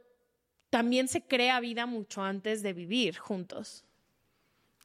[0.70, 3.84] también se crea vida mucho antes de vivir juntos.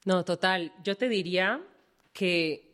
[0.04, 0.72] No, total.
[0.82, 1.60] Yo te diría
[2.12, 2.68] que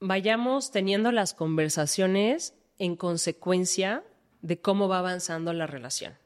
[0.00, 4.04] vayamos teniendo las conversaciones en consecuencia
[4.42, 6.16] de cómo va avanzando la relación.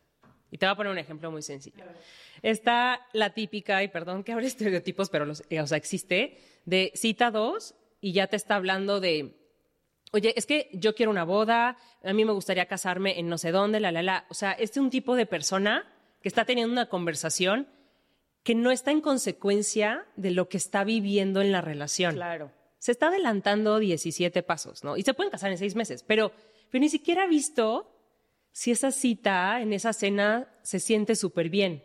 [0.50, 1.84] Y te voy a poner un ejemplo muy sencillo.
[2.42, 6.92] Está la típica, y perdón que de estereotipos, pero los, eh, o sea, existe, de
[6.94, 9.36] cita dos y ya te está hablando de,
[10.12, 13.50] oye, es que yo quiero una boda, a mí me gustaría casarme en no sé
[13.50, 14.26] dónde, la, la, la.
[14.28, 15.86] O sea, este es un tipo de persona
[16.22, 17.68] que está teniendo una conversación
[18.42, 22.14] que no está en consecuencia de lo que está viviendo en la relación.
[22.14, 22.52] Claro.
[22.78, 24.96] Se está adelantando 17 pasos, ¿no?
[24.96, 26.32] Y se pueden casar en seis meses, pero,
[26.70, 27.90] pero ni siquiera ha visto
[28.52, 31.84] si esa cita en esa cena se siente súper bien.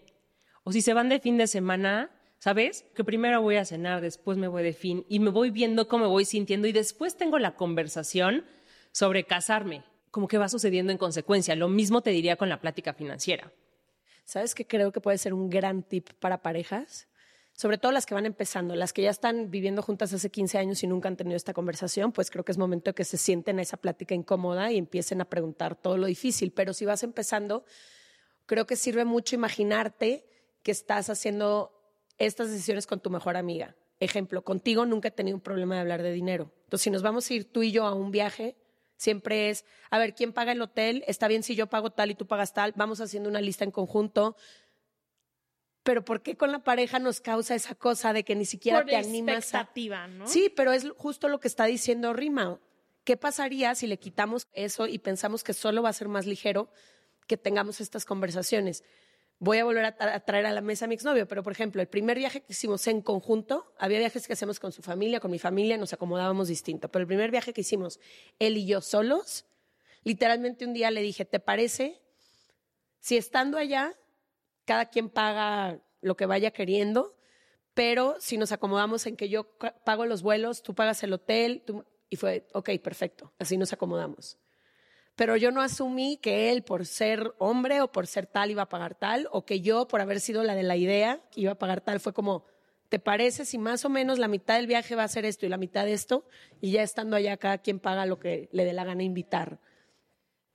[0.64, 2.86] O si se van de fin de semana, ¿sabes?
[2.96, 6.06] Que primero voy a cenar, después me voy de fin y me voy viendo cómo
[6.06, 8.46] me voy sintiendo y después tengo la conversación
[8.92, 9.84] sobre casarme.
[10.12, 11.56] Como que va sucediendo en consecuencia.
[11.56, 13.52] Lo mismo te diría con la plática financiera.
[14.26, 17.08] ¿Sabes qué creo que puede ser un gran tip para parejas?
[17.54, 20.84] Sobre todo las que van empezando, las que ya están viviendo juntas hace 15 años
[20.84, 23.60] y nunca han tenido esta conversación, pues creo que es momento de que se sienten
[23.60, 26.52] a esa plática incómoda y empiecen a preguntar todo lo difícil.
[26.52, 27.64] Pero si vas empezando,
[28.46, 30.26] creo que sirve mucho imaginarte
[30.64, 31.72] que estás haciendo
[32.18, 33.76] estas decisiones con tu mejor amiga.
[34.00, 36.52] Ejemplo, contigo nunca he tenido un problema de hablar de dinero.
[36.64, 38.58] Entonces, si nos vamos a ir tú y yo a un viaje,
[38.96, 41.04] siempre es, a ver, ¿quién paga el hotel?
[41.08, 43.72] Está bien si yo pago tal y tú pagas tal, vamos haciendo una lista en
[43.72, 44.36] conjunto.
[45.84, 48.88] Pero ¿por qué con la pareja nos causa esa cosa de que ni siquiera Por
[48.88, 49.38] te animas a...
[49.40, 50.28] expectativa, ¿no?
[50.28, 52.60] Sí, pero es justo lo que está diciendo Rima.
[53.04, 56.70] ¿Qué pasaría si le quitamos eso y pensamos que solo va a ser más ligero
[57.28, 58.84] que tengamos estas conversaciones?
[59.40, 61.52] Voy a volver a, tra- a traer a la mesa a mi exnovio, pero por
[61.52, 65.20] ejemplo, el primer viaje que hicimos en conjunto, había viajes que hacíamos con su familia,
[65.20, 68.00] con mi familia, nos acomodábamos distinto, pero el primer viaje que hicimos
[68.40, 69.46] él y yo solos,
[70.04, 72.02] literalmente un día le dije, ¿te parece
[73.00, 73.98] si estando allá
[74.66, 77.18] cada quien paga lo que vaya queriendo,
[77.74, 81.64] pero si nos acomodamos en que yo pago los vuelos, tú pagas el hotel,
[82.10, 84.38] y fue, ok, perfecto, así nos acomodamos.
[85.16, 88.70] Pero yo no asumí que él, por ser hombre o por ser tal, iba a
[88.70, 91.82] pagar tal, o que yo, por haber sido la de la idea, iba a pagar
[91.82, 92.00] tal.
[92.00, 92.46] Fue como,
[92.90, 95.50] ¿te parece si más o menos la mitad del viaje va a ser esto y
[95.50, 96.26] la mitad de esto?
[96.62, 99.60] Y ya estando allá, cada quien paga lo que le dé la gana invitar.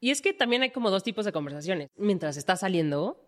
[0.00, 1.88] Y es que también hay como dos tipos de conversaciones.
[1.96, 3.24] Mientras está saliendo,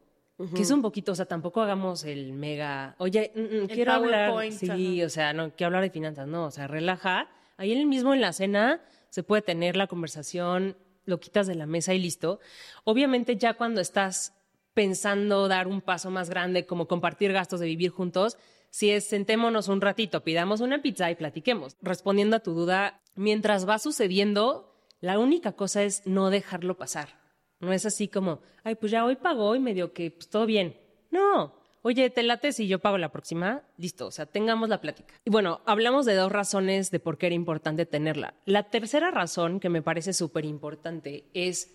[0.54, 4.30] que es un poquito, o sea, tampoco hagamos el mega, oye, mm, mm, quiero hablar,
[4.30, 7.28] PowerPoint, sí, o sea, no quiero hablar de finanzas, no, o sea, relaja.
[7.58, 10.76] Ahí en el mismo en la cena se puede tener la conversación,
[11.10, 12.40] lo quitas de la mesa y listo.
[12.84, 14.34] Obviamente ya cuando estás
[14.72, 18.38] pensando dar un paso más grande, como compartir gastos de vivir juntos,
[18.70, 21.76] si es sentémonos un ratito, pidamos una pizza y platiquemos.
[21.82, 27.20] Respondiendo a tu duda, mientras va sucediendo, la única cosa es no dejarlo pasar.
[27.58, 30.78] No es así como, ay, pues ya hoy pagó y medio que pues, todo bien.
[31.10, 31.59] No.
[31.82, 33.62] Oye, te late si yo pago la próxima.
[33.76, 35.14] Listo, o sea, tengamos la plática.
[35.24, 38.34] Y bueno, hablamos de dos razones de por qué era importante tenerla.
[38.44, 41.74] La tercera razón que me parece súper importante es,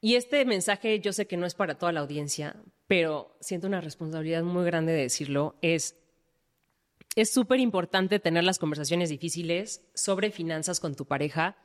[0.00, 3.80] y este mensaje yo sé que no es para toda la audiencia, pero siento una
[3.80, 5.96] responsabilidad muy grande de decirlo, es
[7.14, 11.56] es súper importante tener las conversaciones difíciles sobre finanzas con tu pareja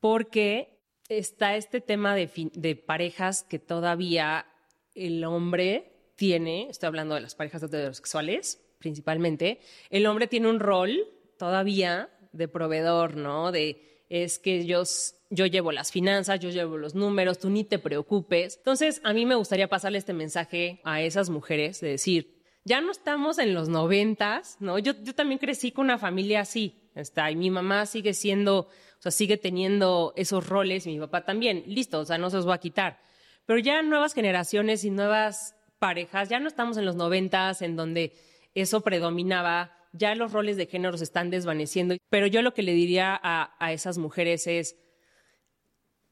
[0.00, 4.46] porque está este tema de, de parejas que todavía
[4.94, 11.08] el hombre tiene, estoy hablando de las parejas heterosexuales principalmente, el hombre tiene un rol
[11.38, 13.50] todavía de proveedor, ¿no?
[13.50, 14.82] De es que yo,
[15.30, 18.58] yo llevo las finanzas, yo llevo los números, tú ni te preocupes.
[18.58, 22.92] Entonces, a mí me gustaría pasarle este mensaje a esas mujeres de decir, ya no
[22.92, 24.78] estamos en los noventas, ¿no?
[24.78, 28.68] Yo, yo también crecí con una familia así, está, y mi mamá sigue siendo, o
[28.98, 32.48] sea, sigue teniendo esos roles, y mi papá también, listo, o sea, no se los
[32.48, 33.00] va a quitar.
[33.46, 38.12] Pero ya nuevas generaciones y nuevas parejas, ya no estamos en los noventas en donde
[38.54, 42.72] eso predominaba, ya los roles de género se están desvaneciendo, pero yo lo que le
[42.72, 44.76] diría a, a esas mujeres es,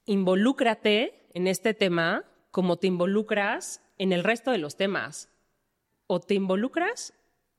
[0.04, 5.28] involúcrate en este tema como te involucras en el resto de los temas.
[6.06, 7.14] O te involucras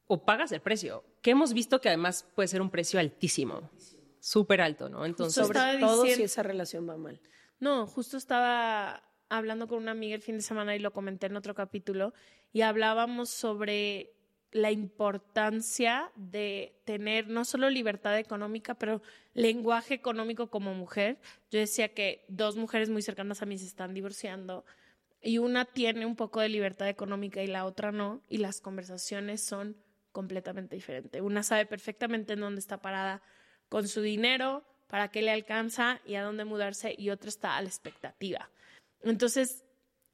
[0.07, 3.71] o pagas el precio, que hemos visto que además puede ser un precio altísimo,
[4.19, 5.05] súper alto, ¿no?
[5.05, 7.19] Entonces, sobre todo si esa relación va mal.
[7.59, 11.35] No, justo estaba hablando con una amiga el fin de semana y lo comenté en
[11.35, 12.13] otro capítulo
[12.51, 14.13] y hablábamos sobre
[14.51, 19.01] la importancia de tener no solo libertad económica, pero
[19.33, 21.17] lenguaje económico como mujer.
[21.49, 24.63] Yo decía que dos mujeres muy cercanas a mí se están divorciando
[25.23, 29.41] y una tiene un poco de libertad económica y la otra no, y las conversaciones
[29.41, 29.77] son
[30.11, 31.21] completamente diferentes.
[31.21, 33.21] Una sabe perfectamente en dónde está parada
[33.69, 37.61] con su dinero, para qué le alcanza y a dónde mudarse, y otra está a
[37.61, 38.51] la expectativa.
[39.03, 39.63] Entonces,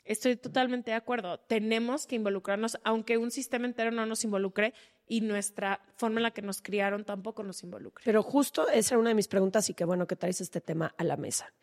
[0.03, 1.39] estoy totalmente de acuerdo.
[1.39, 4.73] Tenemos que involucrarnos, aunque un sistema entero no nos involucre
[5.07, 8.03] y nuestra forma en la que nos criaron tampoco nos involucre.
[8.05, 10.93] Pero justo esa era una de mis preguntas y qué bueno que traes este tema
[10.97, 11.53] a la mesa.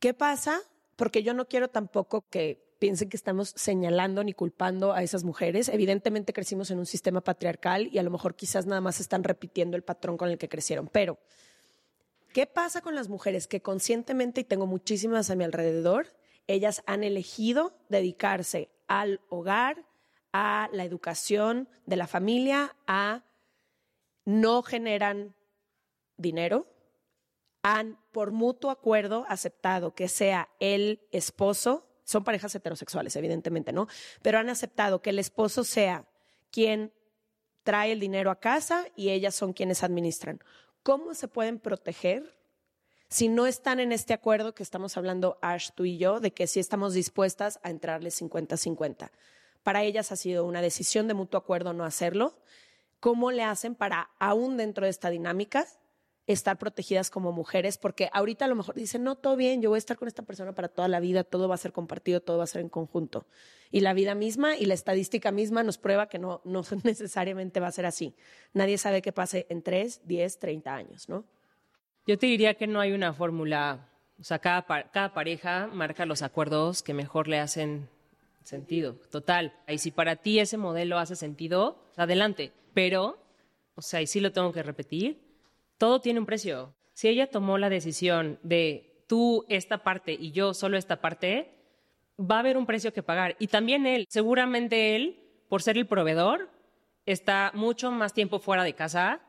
[0.00, 0.60] ¿Qué pasa?
[0.96, 5.68] Porque yo no quiero tampoco que piensen que estamos señalando ni culpando a esas mujeres.
[5.68, 9.76] Evidentemente crecimos en un sistema patriarcal y a lo mejor quizás nada más están repitiendo
[9.76, 10.88] el patrón con el que crecieron.
[10.88, 11.18] Pero,
[12.32, 16.08] ¿qué pasa con las mujeres que conscientemente, y tengo muchísimas a mi alrededor,
[16.46, 19.84] ellas han elegido dedicarse al hogar,
[20.32, 23.22] a la educación de la familia, a
[24.24, 25.36] no generan
[26.16, 26.66] dinero,
[27.62, 33.86] han por mutuo acuerdo aceptado que sea el esposo, son parejas heterosexuales evidentemente, ¿no?
[34.22, 36.06] Pero han aceptado que el esposo sea
[36.50, 36.92] quien
[37.62, 40.40] trae el dinero a casa y ellas son quienes administran.
[40.82, 42.36] ¿Cómo se pueden proteger
[43.14, 46.48] si no están en este acuerdo que estamos hablando Ash, tú y yo, de que
[46.48, 49.12] sí estamos dispuestas a entrarle 50-50.
[49.62, 52.34] Para ellas ha sido una decisión de mutuo acuerdo no hacerlo.
[52.98, 55.64] ¿Cómo le hacen para, aún dentro de esta dinámica,
[56.26, 57.78] estar protegidas como mujeres?
[57.78, 60.24] Porque ahorita a lo mejor dicen, no, todo bien, yo voy a estar con esta
[60.24, 62.68] persona para toda la vida, todo va a ser compartido, todo va a ser en
[62.68, 63.28] conjunto.
[63.70, 67.68] Y la vida misma y la estadística misma nos prueba que no, no necesariamente va
[67.68, 68.16] a ser así.
[68.54, 71.24] Nadie sabe qué pase en 3, 10, 30 años, ¿no?
[72.06, 73.88] Yo te diría que no hay una fórmula,
[74.20, 77.88] o sea, cada, cada pareja marca los acuerdos que mejor le hacen
[78.42, 79.54] sentido, total.
[79.66, 82.52] Y si para ti ese modelo hace sentido, adelante.
[82.74, 83.18] Pero,
[83.74, 85.18] o sea, y sí lo tengo que repetir,
[85.78, 86.74] todo tiene un precio.
[86.92, 91.54] Si ella tomó la decisión de tú esta parte y yo solo esta parte,
[92.20, 93.34] va a haber un precio que pagar.
[93.38, 96.50] Y también él, seguramente él, por ser el proveedor,
[97.06, 99.20] está mucho más tiempo fuera de casa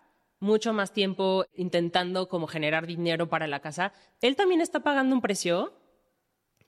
[0.45, 5.21] mucho más tiempo intentando como generar dinero para la casa, él también está pagando un
[5.21, 5.73] precio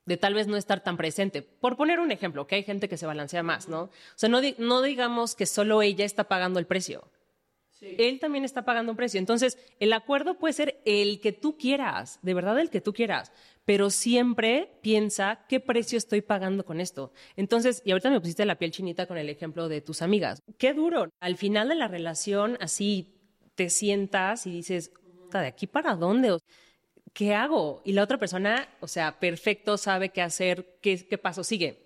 [0.05, 1.41] de tal vez no estar tan presente.
[1.41, 3.83] Por poner un ejemplo, que hay gente que se balancea más, ¿no?
[3.83, 7.09] O sea, no, no digamos que solo ella está pagando el precio.
[7.81, 9.19] Él también está pagando un precio.
[9.19, 13.31] Entonces, el acuerdo puede ser el que tú quieras, de verdad el que tú quieras,
[13.65, 17.11] pero siempre piensa qué precio estoy pagando con esto.
[17.35, 20.41] Entonces, y ahorita me pusiste la piel chinita con el ejemplo de tus amigas.
[20.57, 21.09] Qué duro.
[21.19, 23.16] Al final de la relación, así
[23.57, 24.91] te sientas y dices,
[25.33, 26.37] ¿de aquí para dónde?
[27.11, 27.81] ¿Qué hago?
[27.83, 31.83] Y la otra persona, o sea, perfecto, sabe qué hacer, qué, qué paso sigue.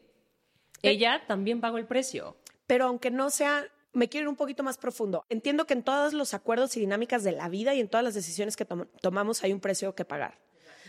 [0.83, 2.35] Ella también pagó el precio.
[2.67, 5.25] Pero aunque no sea, me quiero ir un poquito más profundo.
[5.29, 8.15] Entiendo que en todos los acuerdos y dinámicas de la vida y en todas las
[8.15, 10.39] decisiones que tomamos hay un precio que pagar.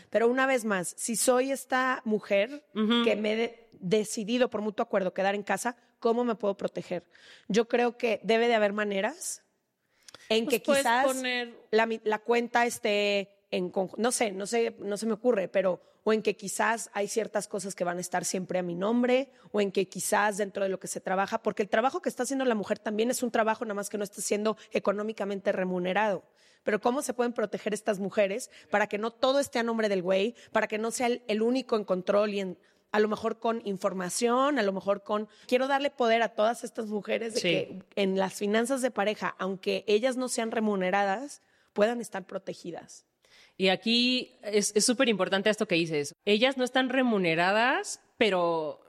[0.09, 2.65] Pero una vez más, si soy esta mujer
[3.05, 7.05] que me he decidido por mutuo acuerdo quedar en casa, ¿cómo me puedo proteger?
[7.47, 9.43] Yo creo que debe de haber maneras
[10.29, 11.23] en que pues quizás
[11.71, 16.21] la, cuenta esté en no sé, no sé, no se me ocurre, pero o en
[16.21, 19.71] que quizás hay ciertas cosas que van a estar siempre a mi nombre, o en
[19.71, 22.55] que quizás dentro de lo que se trabaja, porque el trabajo que está haciendo la
[22.55, 26.23] mujer también es un trabajo, nada más que no está siendo económicamente remunerado.
[26.63, 30.01] Pero ¿cómo se pueden proteger estas mujeres para que no todo esté a nombre del
[30.01, 32.57] güey, para que no sea el, único en control y en
[32.93, 35.27] a lo mejor con información, a lo mejor con...
[35.47, 37.47] Quiero darle poder a todas estas mujeres de Sí.
[37.49, 41.41] que en las finanzas de pareja, aunque ellas no sean remuneradas,
[41.73, 43.05] puedan estar protegidas.
[43.57, 46.15] Y aquí es es súper importante esto que dices.
[46.25, 48.79] Ellas no están remuneradas, pero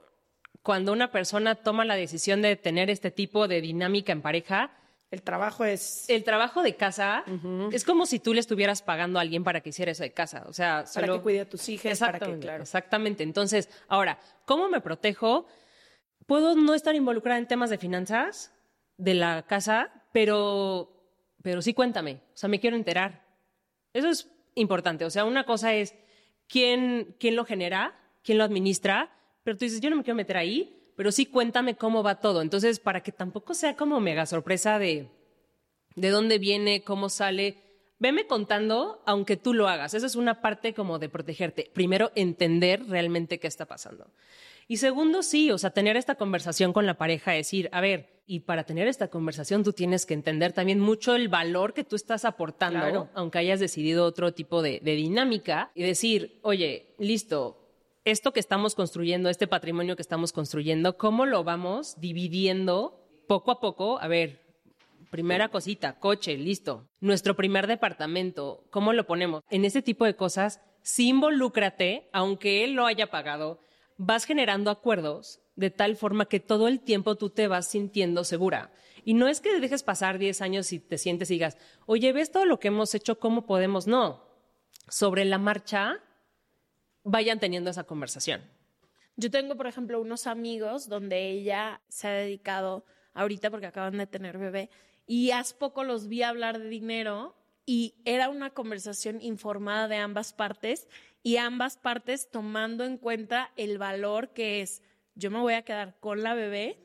[0.61, 4.71] cuando una persona toma la decisión de tener este tipo de dinámica en pareja,
[5.11, 7.23] El trabajo es el trabajo de casa
[7.71, 10.43] es como si tú le estuvieras pagando a alguien para que hiciera eso de casa.
[10.47, 12.63] O sea, para solo- que cuide a tus hijas, para que, Exactamente, claro.
[12.63, 13.23] exactamente.
[13.23, 15.45] Entonces, ahora, ¿cómo me protejo?
[16.25, 18.51] Puedo no estar involucrada en temas de finanzas
[18.97, 20.91] de la casa, pero,
[21.43, 22.21] pero sí cuéntame.
[22.33, 23.23] O sea, me quiero enterar.
[23.93, 25.05] Eso es importante.
[25.05, 25.93] O sea, una cosa es
[26.47, 29.11] quién, quién lo genera, quién lo administra,
[29.43, 32.41] pero tú dices, yo no me quiero meter ahí, pero sí cuéntame cómo va todo.
[32.41, 35.09] Entonces, para que tampoco sea como mega sorpresa de
[35.95, 37.57] de dónde viene, cómo sale.
[37.99, 39.93] Veme contando, aunque tú lo hagas.
[39.93, 41.71] Esa es una parte como de protegerte.
[41.73, 44.11] Primero, entender realmente qué está pasando.
[44.67, 48.41] Y segundo, sí, o sea, tener esta conversación con la pareja, decir, a ver, y
[48.41, 52.25] para tener esta conversación tú tienes que entender también mucho el valor que tú estás
[52.25, 53.09] aportando, Claro.
[53.13, 57.64] aunque hayas decidido otro tipo de, de dinámica, y decir, oye, listo,
[58.05, 63.59] esto que estamos construyendo, este patrimonio que estamos construyendo, ¿cómo lo vamos dividiendo poco a
[63.59, 63.99] poco?
[63.99, 64.45] A ver,
[65.15, 66.89] Primera cosita, coche, listo.
[66.99, 69.43] Nuestro primer departamento, ¿cómo lo ponemos?
[69.49, 73.61] En ese tipo de cosas, sí involúcrate, aunque él lo haya pagado,
[73.97, 78.73] vas generando acuerdos de tal forma que todo el tiempo tú te vas sintiendo segura.
[79.05, 82.31] Y no es que dejes pasar 10 años y te sientes y digas, oye, ¿ves
[82.31, 83.17] todo lo que hemos hecho?
[83.17, 83.87] ¿Cómo podemos?
[83.87, 84.21] No.
[84.89, 86.01] Sobre la marcha,
[87.05, 88.41] vayan teniendo esa conversación.
[89.15, 92.83] Yo tengo, por ejemplo, unos amigos donde ella se ha dedicado
[93.13, 94.69] ahorita porque acaban de tener bebé
[95.07, 100.33] y hace poco los vi hablar de dinero y era una conversación informada de ambas
[100.33, 100.89] partes
[101.23, 104.83] y ambas partes tomando en cuenta el valor que es
[105.15, 106.77] yo me voy a quedar con la bebé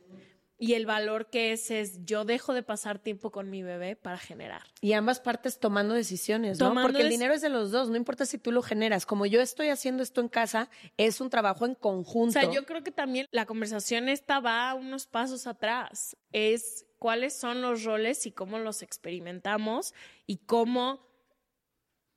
[0.63, 4.19] y el valor que es es yo dejo de pasar tiempo con mi bebé para
[4.19, 4.63] generar.
[4.83, 8.37] Y ambas partes tomando decisiones, Porque el dinero es de los dos, no importa si
[8.37, 9.07] tú lo generas.
[9.07, 12.33] Como yo estoy haciendo esto en casa, es un trabajo en O conjunto.
[12.33, 16.15] sea, yo creo que también la conversación esta va unos pasos atrás.
[16.31, 19.95] Es cuáles son los roles y cómo los experimentamos
[20.27, 21.09] y cómo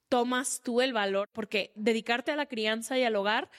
[0.09, 3.49] tomas tú el valor, porque dedicarte a la crianza y al hogar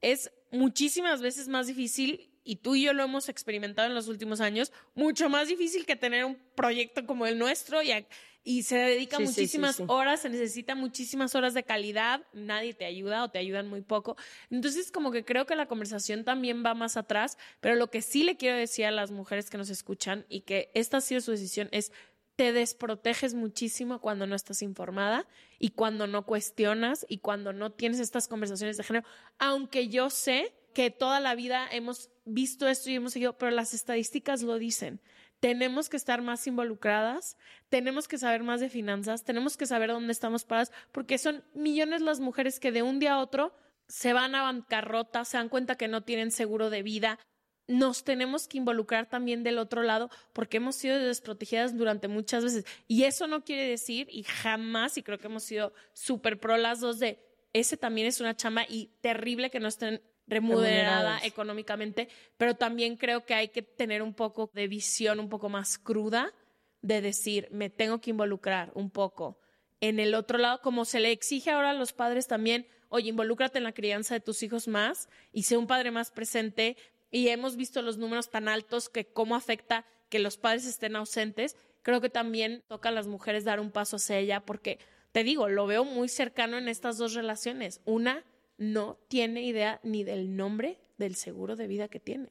[0.00, 4.40] es muchísimas veces más difícil y tú y yo lo hemos experimentado en los últimos
[4.40, 8.06] años, mucho más difícil que tener un proyecto como el nuestro y, a-
[8.42, 9.84] y se dedica Sí, sí, sí, muchísimas sí.
[9.86, 14.16] horas, se necesita muchísimas horas de calidad, nadie te ayuda o te ayudan muy poco.
[14.50, 18.22] Entonces, como que creo que la conversación también va más atrás, pero lo que sí
[18.22, 21.30] le quiero decir a las mujeres que nos escuchan y que esta ha sido su
[21.32, 21.92] decisión es
[22.36, 25.26] te desproteges muchísimo cuando no estás informada
[25.58, 29.06] y cuando no cuestionas y cuando no tienes estas conversaciones de género,
[29.38, 33.74] aunque yo sé que toda la vida hemos visto esto y hemos seguido, pero las
[33.74, 35.00] estadísticas lo dicen.
[35.40, 37.36] Tenemos que estar más involucradas,
[37.70, 42.02] tenemos que saber más de finanzas, tenemos que saber dónde estamos paradas, porque son millones
[42.02, 43.54] las mujeres que de un día a otro
[43.88, 47.18] se van a bancarrota, se dan cuenta que no tienen seguro de vida.
[47.66, 52.64] Nos tenemos que involucrar también del otro lado porque hemos sido desprotegidas durante muchas veces.
[52.86, 56.80] Y eso no quiere decir, y jamás, y creo que hemos sido súper pro las
[56.80, 57.18] dos, de
[57.52, 61.24] ese también es una chamba y terrible que no estén remunerada Remuneradas.
[61.24, 62.08] económicamente,
[62.38, 66.32] pero también creo que hay que tener un poco de visión un poco más cruda
[66.80, 69.38] de decir, me tengo que involucrar un poco
[69.80, 73.58] en el otro lado, como se le exige ahora a los padres también, oye, involúcrate
[73.58, 76.76] en la crianza de tus hijos más y sé un padre más presente.
[77.10, 81.56] Y hemos visto los números tan altos que cómo afecta que los padres estén ausentes.
[81.82, 84.78] Creo que también toca a las mujeres dar un paso hacia ella porque,
[85.12, 87.80] te digo, lo veo muy cercano en estas dos relaciones.
[87.86, 88.24] Una
[88.60, 92.28] no tiene idea ni del nombre del seguro de vida que tiene.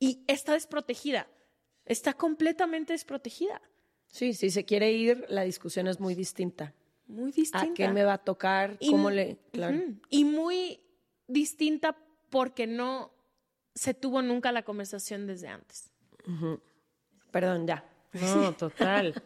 [0.00, 1.28] Y está desprotegida.
[1.84, 3.60] Está completamente desprotegida.
[4.06, 6.72] Sí, si se quiere ir, la discusión es muy distinta.
[7.06, 7.70] Muy distinta.
[7.70, 8.78] ¿A qué me va a tocar?
[8.80, 9.36] Y ¿Cómo le...?
[9.52, 9.78] Claro.
[10.08, 10.80] Y muy
[11.28, 11.98] distinta
[12.30, 13.12] porque no
[13.74, 15.92] se tuvo nunca la conversación desde antes.
[17.30, 17.84] Perdón, ya.
[18.14, 19.22] No, total.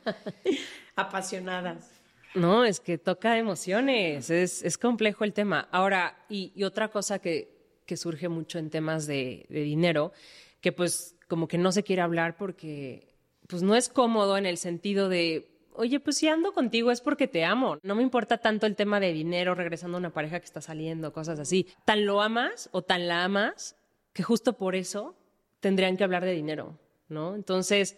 [0.97, 1.97] Apasionadas.
[2.35, 5.68] No, es que toca emociones, es, es complejo el tema.
[5.72, 10.12] Ahora, y, otra cosa que, que surge mucho en temas de, de dinero,
[10.61, 13.14] que pues como que no se quiere hablar porque
[13.47, 17.29] pues no es cómodo en el sentido de, oye, pues si ando contigo es porque
[17.29, 17.79] te amo.
[17.83, 21.12] No me importa tanto el tema de dinero, regresando a una pareja que está saliendo,
[21.12, 21.66] cosas así.
[21.85, 23.76] Tan lo amas o tan la amas
[24.12, 25.16] que justo por eso
[25.61, 27.35] tendrían que hablar de dinero, ¿no?
[27.35, 27.97] Entonces,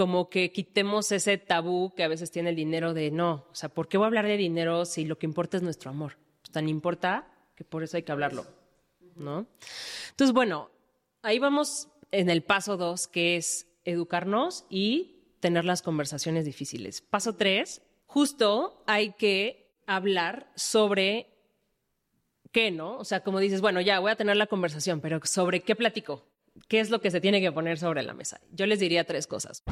[0.00, 3.68] como que quitemos ese tabú que a veces tiene el dinero de no, o sea,
[3.68, 6.16] ¿por qué voy a hablar de dinero si lo que importa es nuestro amor?
[6.40, 8.46] Pues tan importa que por eso hay que hablarlo.
[9.14, 9.46] ¿no?
[10.08, 10.70] Entonces, bueno,
[11.20, 17.02] ahí vamos en el paso dos, que es educarnos y tener las conversaciones difíciles.
[17.02, 21.26] Paso tres, justo hay que hablar sobre
[22.52, 22.96] qué, ¿no?
[22.96, 26.24] O sea, como dices, bueno, ya voy a tener la conversación, pero ¿sobre qué platico?
[26.68, 28.40] ¿Qué es lo que se tiene que poner sobre la mesa?
[28.50, 29.62] Yo les diría tres cosas.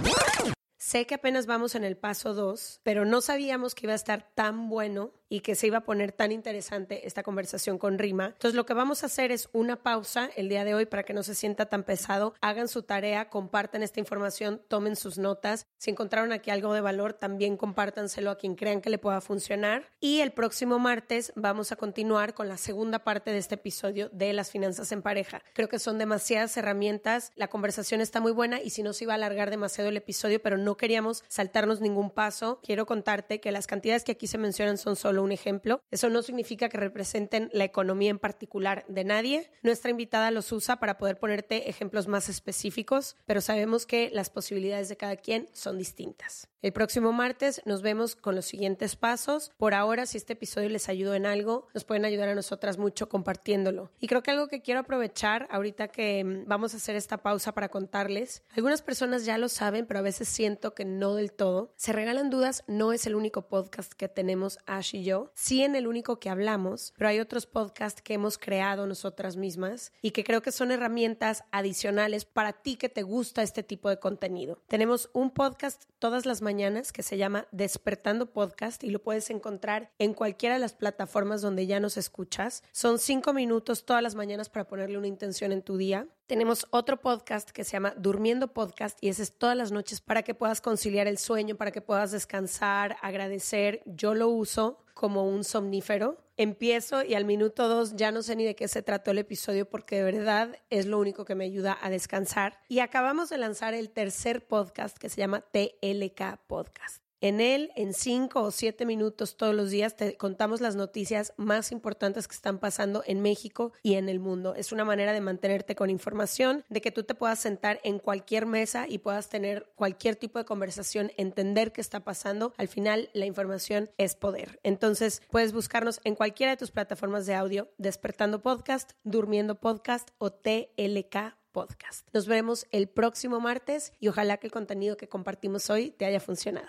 [0.79, 4.31] Sé que apenas vamos en el paso dos, pero no sabíamos que iba a estar
[4.35, 8.27] tan bueno y que se iba a poner tan interesante esta conversación con Rima.
[8.27, 11.15] Entonces lo que vamos a hacer es una pausa el día de hoy para que
[11.15, 12.35] no se sienta tan pesado.
[12.41, 15.67] Hagan su tarea, compartan esta información, tomen sus notas.
[15.77, 19.89] Si encontraron aquí algo de valor, también compártanselo a quien crean que le pueda funcionar.
[20.01, 24.33] Y el próximo martes vamos a continuar con la segunda parte de este episodio de
[24.33, 25.43] las finanzas en pareja.
[25.55, 29.15] Creo que son demasiadas herramientas, la conversación está muy buena y si no se iba
[29.15, 33.67] a alargar demasiado el episodio, pero no queríamos saltarnos ningún paso, quiero contarte que las
[33.67, 35.83] cantidades que aquí se mencionan son solo un ejemplo.
[35.91, 39.51] Eso no significa que representen la economía en particular de nadie.
[39.63, 44.89] Nuestra invitada los usa para poder ponerte ejemplos más específicos, pero sabemos que las posibilidades
[44.89, 46.49] de cada quien son distintas.
[46.61, 49.53] El próximo martes nos vemos con los siguientes pasos.
[49.59, 53.09] Por ahora, si este episodio les ayudó en algo, nos pueden ayudar a nosotras mucho
[53.09, 53.93] compartiéndolo.
[54.01, 57.53] Y creo que algo que quiero aprovechar ahorita que mm, vamos a hacer esta pausa
[57.53, 61.73] para contarles, algunas personas ya lo saben, pero a veces siento que no del todo.
[61.77, 65.75] Se regalan dudas, no es el único podcast que tenemos Ash y yo, sí en
[65.75, 70.25] el único que hablamos, pero hay otros podcasts que hemos creado nosotras mismas y que
[70.25, 74.63] creo que son herramientas adicionales para ti que te gusta este tipo de contenido.
[74.69, 79.91] Tenemos un podcast todas las mañanas que se llama Despertando Podcast y lo puedes encontrar
[79.99, 82.63] en cualquiera de las plataformas donde ya nos escuchas.
[82.73, 86.07] Son cinco minutos todas las mañanas para ponerle una intención en tu día.
[86.29, 90.23] Tenemos otro podcast que se llama Durmiendo Podcast y ese es todas las noches para
[90.23, 93.81] que puedas conciliar el sueño, para que puedas descansar, agradecer.
[93.87, 96.19] Yo lo uso como un somnífero.
[96.37, 99.71] Empiezo y al minuto dos ya no sé ni de qué se trató el episodio
[99.71, 102.61] porque de verdad es lo único que me ayuda a descansar.
[102.69, 107.08] Y acabamos de lanzar el tercer podcast que se llama TLK Podcast.
[107.21, 111.73] En él, en cinco o siete minutos todos los días, te contamos las noticias más
[111.73, 114.55] importantes que están pasando en México y en el mundo.
[114.55, 118.47] Es una manera de mantenerte con información, de que tú te puedas sentar en cualquier
[118.47, 122.55] mesa y puedas tener cualquier tipo de conversación, entender qué está pasando.
[122.57, 124.61] Al final, la información es poder.
[124.63, 130.31] Entonces, puedes buscarnos en cualquiera de tus plataformas de audio, Despertando Podcast, Durmiendo Podcast o
[130.31, 132.07] TLK podcast.
[132.13, 136.21] Nos vemos el próximo martes y ojalá que el contenido que compartimos hoy te haya
[136.21, 136.69] funcionado.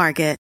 [0.01, 0.39] Market.